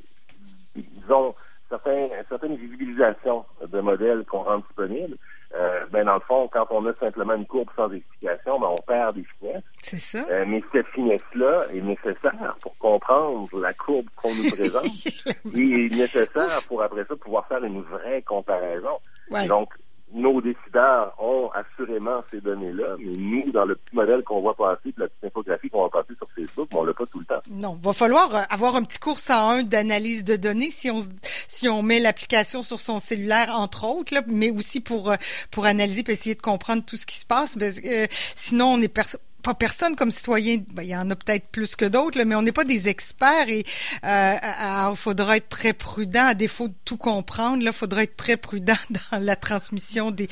disons, 0.77 1.35
certains, 1.69 2.07
certaines 2.29 2.55
visibilisations 2.55 3.45
de 3.67 3.81
modèles 3.81 4.25
qu'on 4.27 4.45
rend 4.45 4.59
disponibles. 4.59 5.17
Euh, 5.57 5.87
ben 5.91 6.05
dans 6.05 6.15
le 6.15 6.21
fond, 6.21 6.49
quand 6.53 6.67
on 6.71 6.87
a 6.87 6.95
simplement 6.95 7.35
une 7.35 7.47
courbe 7.47 7.71
sans 7.75 7.91
explication, 7.91 8.61
ben 8.61 8.69
on 8.69 8.83
perd 8.87 9.17
des 9.17 9.25
finesses. 9.41 9.65
C'est 9.89 10.01
ça. 10.01 10.27
Euh, 10.33 10.45
mais 10.49 10.65
cette 10.73 10.89
finesse-là 10.89 11.67
est 11.73 11.81
nécessaire 11.81 12.57
pour 12.61 12.77
comprendre 12.77 13.49
la 13.61 13.73
courbe 13.73 14.07
qu'on 14.17 14.35
nous 14.35 14.51
présente 14.51 14.85
et 15.55 15.87
est 15.87 15.95
nécessaire 15.95 16.61
pour 16.67 16.83
après 16.83 17.05
ça 17.05 17.15
pouvoir 17.15 17.47
faire 17.47 17.63
une 17.63 17.83
vraie 17.83 18.21
comparaison. 18.23 18.99
Donc, 19.47 19.69
nos 20.13 20.41
décideurs 20.41 21.15
ont 21.21 21.51
assurément 21.51 22.21
ces 22.33 22.41
données-là, 22.41 22.97
mais 22.99 23.13
nous, 23.17 23.53
dans 23.53 23.65
le 23.65 23.77
petit 23.77 23.95
modèle 23.95 24.25
qu'on 24.25 24.41
voit 24.41 24.55
passer, 24.57 24.93
la 24.97 25.07
petite 25.07 25.25
infographie 25.25 25.71
qu'on 25.71 25.83
va 25.85 25.89
passer 25.89 26.15
sur 26.17 26.29
Facebook, 26.35 26.69
on 26.75 26.83
l'a 26.83 26.93
pas 26.93 27.07
tout 27.07 27.21
le 27.21 27.25
temps. 27.25 27.41
Non, 27.51 27.79
va 27.81 27.93
falloir 27.93 28.35
euh, 28.35 28.43
avoir 28.51 28.75
un 28.75 28.83
petit 28.83 28.99
cours 28.99 29.21
101 29.21 29.63
d'analyse 29.63 30.25
de 30.25 30.35
données 30.35 30.71
si 30.71 30.91
on 30.91 30.99
si 31.47 31.69
on 31.69 31.83
met 31.83 32.01
l'application 32.01 32.63
sur 32.63 32.81
son 32.81 32.99
cellulaire 32.99 33.55
entre 33.57 33.85
autres, 33.85 34.15
là, 34.15 34.23
mais 34.27 34.51
aussi 34.51 34.81
pour 34.81 35.13
euh, 35.13 35.17
pour 35.53 35.67
analyser 35.67 36.03
et 36.09 36.11
essayer 36.11 36.35
de 36.35 36.43
comprendre 36.43 36.85
tout 36.85 36.97
ce 36.97 37.07
qui 37.07 37.17
se 37.17 37.27
passe. 37.27 37.57
Parce 37.57 37.81
que, 37.81 38.05
euh, 38.05 38.07
sinon, 38.11 38.67
on 38.67 38.81
est 38.81 38.89
pas 39.47 39.55
personne 39.55 39.95
comme 39.95 40.11
citoyen, 40.11 40.57
ben, 40.75 40.83
il 40.83 40.89
y 40.89 40.97
en 40.97 41.09
a 41.09 41.15
peut-être 41.15 41.47
plus 41.53 41.77
que 41.77 41.85
d'autres, 41.85 42.21
mais 42.27 42.35
on 42.35 42.43
n'est 42.43 42.51
pas 42.51 42.65
des 42.65 42.89
experts 42.89 43.49
et 43.49 43.63
euh, 44.05 44.91
il 44.91 44.97
faudra 44.97 45.37
être 45.37 45.49
très 45.49 45.73
prudent. 45.73 46.27
À 46.27 46.35
défaut 46.35 46.67
de 46.67 46.75
tout 46.85 46.97
comprendre, 46.97 47.63
il 47.63 47.73
faudra 47.73 48.03
être 48.03 48.17
très 48.17 48.37
prudent 48.37 48.75
dans 49.13 49.23
la 49.23 49.37
transmission 49.37 50.11
des, 50.11 50.27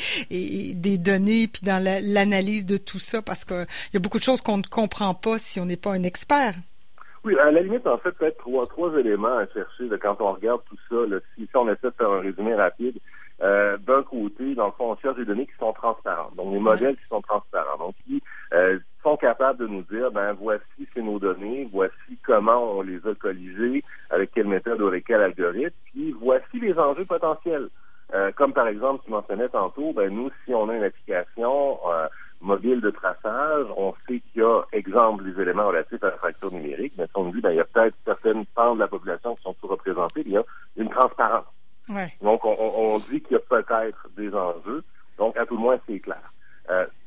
données 0.99 1.47
puis 1.47 1.63
dans 1.63 1.81
l'analyse 1.83 2.67
de 2.67 2.77
tout 2.77 2.99
ça 2.99 3.23
parce 3.23 3.45
qu'il 3.45 3.67
y 3.93 3.97
a 3.97 4.01
beaucoup 4.01 4.19
de 4.19 4.25
choses 4.25 4.41
qu'on 4.41 4.59
ne 4.59 4.67
comprend 4.69 5.15
pas 5.15 5.39
si 5.39 5.61
on 5.61 5.67
n'est 5.67 5.77
pas 5.77 5.93
un 5.93 6.03
expert. 6.03 6.55
Oui, 7.23 7.39
à 7.39 7.53
la 7.53 7.63
limite, 7.63 7.87
en 7.87 7.99
fait, 7.99 8.11
peut-être 8.13 8.39
trois, 8.39 8.67
trois 8.67 8.99
éléments 8.99 9.39
à 9.39 9.47
chercher 9.47 9.89
quand 10.03 10.21
on 10.21 10.33
regarde 10.33 10.61
tout 10.69 10.77
ça. 10.91 11.07
Là, 11.09 11.21
si, 11.37 11.49
on 11.55 11.69
essaie 11.69 11.87
de 11.87 11.95
faire 11.97 12.11
un 12.11 12.21
résumé 12.21 12.55
rapide, 12.55 12.99
euh, 13.43 13.77
d'un 13.79 14.03
côté, 14.03 14.55
dans 14.57 14.67
le 14.67 14.73
fond, 14.73 14.91
on 14.91 14.97
cherche 14.97 15.17
des 15.17 15.25
données 15.25 15.47
qui 15.47 15.57
sont 15.59 15.73
transparentes, 15.73 16.35
donc 16.37 16.53
des 16.53 16.59
modèles 16.59 16.97
qui 16.97 17.07
sont 17.07 17.23
transparents, 17.23 17.79
donc 17.79 17.95
euh, 18.53 18.79
sont 19.05 19.17
capables 19.17 19.61
de 19.61 19.67
nous 19.69 19.83
dire, 19.83 20.11
ben 20.11 20.33
voici 20.33 20.89
c'est 20.93 21.03
nos 21.03 21.21
données, 21.21 21.69
voici 21.71 22.19
comment 22.27 22.79
on 22.79 22.83
les 22.83 23.07
a 23.07 23.15
colligées, 23.15 23.85
avec 24.11 24.33
quelle 24.33 24.49
méthode 24.49 24.81
ou 24.81 24.89
avec 24.89 25.05
quel 25.07 25.21
algorithme, 25.21 25.77
puis 25.93 26.13
voici 26.19 26.59
les 26.61 26.77
enjeux 26.79 27.05
potentiels. 27.05 27.69
Euh, 28.15 28.33
comme 28.33 28.53
par 28.53 28.67
exemple, 28.67 29.03
tu 29.05 29.11
mentionnais 29.11 29.49
tantôt, 29.49 29.93
ben 29.93 30.13
nous, 30.13 30.31
si 30.45 30.55
on 30.55 30.69
a 30.69 30.75
une 30.75 30.85
application 30.85 31.79
euh, 31.89 32.09
mobile 32.43 32.81
de 32.81 32.91
traçage, 32.91 33.67
on 33.77 33.95
sait 34.07 34.21
qu'il 34.21 34.43
y 34.43 34.45
a, 34.45 34.63
exemple, 34.73 35.25
les 35.25 35.41
éléments 35.41 35.69
relatifs 35.69 36.03
à 36.03 36.11
la 36.11 36.17
fracture 36.17 36.53
numérique, 36.53 36.95
mais 36.99 37.07
si 37.07 37.13
on 37.15 37.31
dit, 37.31 37.41
ben, 37.41 37.51
il 37.51 37.57
y 37.57 37.61
a 37.61 37.65
peut-être 37.65 37.97
certaines 38.05 38.45
pans 38.47 38.75
de 38.75 38.81
la 38.81 38.89
population 38.89 39.35
qui 39.37 39.43
sont 39.43 39.55
sous-représentées, 39.61 40.23
il 40.27 40.33
y 40.33 40.37
a 40.37 40.45
une 40.77 40.91
transparence. 40.91 41.47
Donc, 42.23 42.45
on, 42.45 42.57
on 42.59 42.99
dit 42.99 43.21
qu'il 43.21 43.33
y 43.33 43.37
a 43.37 43.41
peut-être 43.41 44.09
des 44.17 44.35
enjeux. 44.35 44.83
Donc, 45.19 45.37
à 45.37 45.47
tout 45.47 45.55
le 45.55 45.61
moins, 45.61 45.79
c'est 45.87 46.01
clair. 46.01 46.23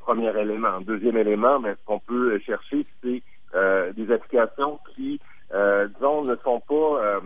Euh, 0.07 0.13
premier 0.13 0.39
élément. 0.39 0.81
Deuxième 0.81 1.17
élément, 1.17 1.59
mais 1.59 1.73
ce 1.73 1.85
qu'on 1.85 1.99
peut 1.99 2.39
chercher, 2.39 2.85
c'est 3.03 3.21
euh, 3.55 3.91
des 3.93 4.11
applications 4.11 4.79
qui, 4.95 5.19
euh, 5.53 5.87
disons, 5.87 6.23
ne 6.23 6.35
sont 6.37 6.61
pas, 6.61 7.03
euh, 7.03 7.19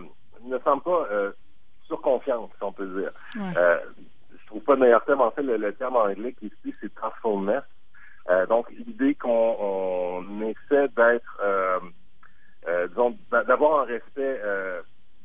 ne 0.44 0.58
semblent 0.60 0.84
pas 0.84 1.08
euh, 1.12 1.32
sur 1.86 2.02
confiance, 2.02 2.50
si 2.58 2.64
on 2.64 2.72
peut 2.72 2.88
dire. 2.88 3.12
Euh, 3.58 3.78
je 4.32 4.46
trouve 4.48 4.64
pas 4.64 4.76
de 4.76 4.82
meilleur 4.82 5.04
terme. 5.06 5.22
En 5.22 5.32
fait, 5.32 5.44
le, 5.44 5.74
terme 5.74 5.96
anglais 5.96 6.34
qui 6.34 6.48
ici, 6.48 6.76
c'est 6.82 6.94
transformness. 6.96 7.64
Euh, 8.30 8.46
donc, 8.46 8.70
l'idée 8.72 9.16
qu'on 9.16 10.24
essaie 10.42 10.88
d'être, 10.96 11.42
disons, 12.90 13.18
d'avoir 13.32 13.82
un 13.82 13.86
respect 13.86 14.42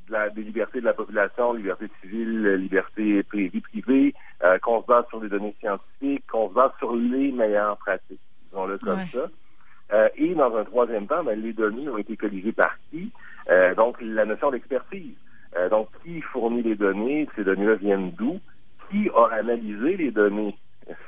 de 0.09 0.13
la, 0.13 0.31
des 0.31 0.43
libertés 0.43 0.81
de 0.81 0.87
la 0.87 0.95
population, 0.95 1.53
liberté 1.53 1.87
civile, 2.01 2.55
liberté 2.55 3.23
privée, 3.25 3.61
privée, 3.61 4.15
euh, 4.47 4.59
qu'on 4.59 4.83
se 4.83 4.87
base 4.87 5.07
sur 5.09 5.21
des 5.21 5.29
données 5.29 5.55
scientifiques, 5.59 6.25
qu'on 6.31 6.49
se 6.49 6.55
base 6.55 6.71
sur 6.79 6.95
les 6.95 7.33
meilleures 7.33 7.77
pratiques, 7.79 8.21
disons-le 8.45 8.79
comme 8.79 9.01
ça. 9.13 9.27
Euh, 9.93 10.09
et 10.17 10.35
dans 10.35 10.55
un 10.57 10.65
troisième 10.65 11.07
temps, 11.07 11.25
ben, 11.25 11.41
les 11.41 11.53
données 11.53 11.89
ont 11.89 11.99
été 11.99 12.17
colligées 12.17 12.53
par 12.53 12.77
qui? 12.91 13.13
Euh, 13.51 13.75
donc, 13.75 13.97
la 14.01 14.25
notion 14.25 14.51
d'expertise. 14.51 15.17
donc, 15.71 15.89
qui 16.05 16.21
fournit 16.21 16.63
les 16.63 16.77
données? 16.77 17.29
Ces 17.35 17.45
données-là 17.45 17.77
viennent 17.77 18.11
d'où? 18.13 18.39
Qui 18.91 19.09
a 19.15 19.35
analysé 19.35 19.97
les 19.97 20.11
données? 20.11 20.55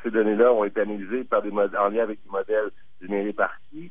Ces 0.03 0.11
données-là 0.11 0.53
ont 0.53 0.65
été 0.65 0.81
analysées 0.81 1.25
par 1.25 1.43
des 1.43 1.51
en 1.51 1.89
lien 1.89 2.03
avec 2.03 2.19
des 2.25 2.31
modèles 2.31 2.71
générés 3.01 3.33
par 3.33 3.53
qui? 3.71 3.91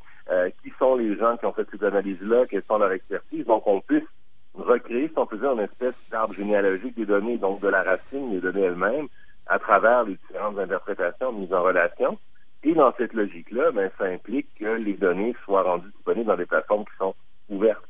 qui 0.61 0.73
sont 0.77 0.95
les 0.95 1.15
gens 1.15 1.37
qui 1.37 1.45
ont 1.45 1.53
fait 1.53 1.67
ces 1.71 1.83
analyses-là? 1.85 2.47
Quelles 2.49 2.63
sont 2.67 2.79
leurs 2.79 2.91
expertises? 2.91 3.45
Donc, 3.45 3.65
on 3.67 3.79
puisse 3.81 4.03
recréer, 4.55 5.07
si 5.07 5.13
on 5.17 5.25
peut 5.25 5.37
dire, 5.37 5.53
une 5.53 5.59
espèce 5.59 5.95
d'arbre 6.09 6.33
généalogique 6.33 6.95
des 6.95 7.05
données, 7.05 7.37
donc 7.37 7.61
de 7.61 7.67
la 7.67 7.83
racine 7.83 8.31
des 8.31 8.41
données 8.41 8.63
elles-mêmes, 8.63 9.07
à 9.49 9.59
travers 9.59 10.03
les 10.03 10.15
différentes 10.15 10.59
interprétations 10.59 11.31
mises 11.31 11.53
en 11.53 11.63
relation. 11.63 12.17
Et 12.63 12.73
dans 12.73 12.93
cette 12.97 13.13
logique-là, 13.13 13.71
ben, 13.71 13.89
ça 13.97 14.05
implique 14.05 14.47
que 14.59 14.65
les 14.65 14.93
données 14.93 15.35
soient 15.43 15.63
rendues 15.63 15.91
disponibles 15.95 16.27
dans 16.27 16.35
des 16.35 16.45
plateformes 16.45 16.85
qui 16.85 16.97
sont 16.97 17.15
ouvertes. 17.49 17.83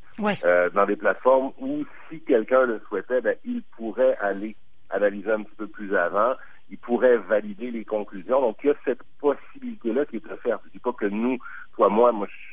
Euh, 0.45 0.69
dans 0.71 0.85
des 0.85 0.95
plateformes 0.95 1.51
où, 1.59 1.85
si 2.09 2.19
quelqu'un 2.21 2.65
le 2.65 2.81
souhaitait, 2.87 3.21
ben, 3.21 3.35
il 3.45 3.61
pourrait 3.75 4.17
aller 4.19 4.55
analyser 4.89 5.31
un 5.31 5.43
petit 5.43 5.55
peu 5.55 5.67
plus 5.67 5.95
avant, 5.95 6.33
il 6.69 6.77
pourrait 6.77 7.17
valider 7.17 7.71
les 7.71 7.85
conclusions. 7.85 8.41
Donc, 8.41 8.57
il 8.63 8.67
y 8.67 8.69
a 8.71 8.75
cette 8.83 9.03
possibilité-là 9.19 10.05
qui 10.05 10.17
est 10.17 10.31
offerte. 10.31 10.61
Je 10.65 10.71
dis 10.71 10.79
pas 10.79 10.93
que 10.93 11.05
nous, 11.05 11.37
toi, 11.75 11.89
moi, 11.89 12.11
moi, 12.11 12.27
je 12.29 12.46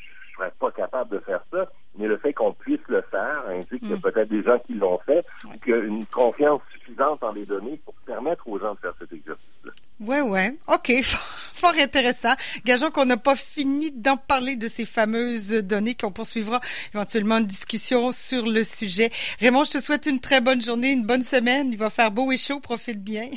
serais 0.45 0.53
pas 0.59 0.71
capable 0.73 1.11
de 1.11 1.19
faire 1.21 1.45
ça, 1.51 1.71
mais 1.97 2.07
le 2.07 2.17
fait 2.19 2.33
qu'on 2.33 2.53
puisse 2.53 2.81
le 2.89 3.03
faire 3.11 3.45
indique 3.49 3.81
qu'il 3.81 3.91
y 3.91 3.95
a 3.95 3.97
peut-être 3.97 4.29
des 4.29 4.43
gens 4.43 4.59
qui 4.61 4.75
l'ont 4.75 4.99
fait 4.99 5.25
ou 5.45 5.59
qu'il 5.59 5.75
y 5.75 5.77
a 5.77 5.79
une 5.79 6.05
confiance 6.07 6.61
suffisante 6.73 7.23
en 7.23 7.33
les 7.33 7.47
données 7.47 7.81
pour 7.85 7.95
permettre 8.07 8.49
aux 8.49 8.59
gens 8.59 8.75
de 8.75 8.79
faire 8.81 8.95
cet 8.99 9.13
exercice-là. 9.13 9.73
Ouais, 10.01 10.21
ouais. 10.21 10.57
OK. 10.69 10.93
Fort 11.03 11.75
intéressant. 11.79 12.35
Gageons 12.65 12.91
qu'on 12.91 13.05
n'a 13.05 13.17
pas 13.17 13.37
fini 13.37 13.91
d'en 13.93 14.17
parler 14.17 14.57
de 14.57 14.69
ces 14.69 14.85
fameuses 14.85 15.51
données, 15.51 15.95
qu'on 15.95 16.11
poursuivra 16.11 16.61
éventuellement 16.93 17.39
une 17.39 17.47
discussion 17.47 18.13
sur 18.13 18.47
le 18.47 18.65
sujet. 18.65 19.11
Raymond, 19.41 19.65
je 19.65 19.73
te 19.73 19.81
souhaite 19.81 20.07
une 20.07 20.21
très 20.21 20.41
bonne 20.41 20.61
journée, 20.61 20.91
une 20.91 21.07
bonne 21.07 21.23
semaine. 21.23 21.73
Il 21.73 21.79
va 21.79 21.91
faire 21.91 22.11
beau 22.11 22.33
et 22.33 22.37
chaud. 22.37 22.61
Profite 22.61 23.03
bien. 23.03 23.31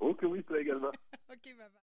Ok, 0.00 0.18
oui, 0.22 0.42
toi 0.42 0.60
également. 0.60 0.90